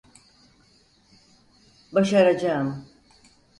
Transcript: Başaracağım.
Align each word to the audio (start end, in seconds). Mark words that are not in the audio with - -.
Başaracağım. 1.91 2.85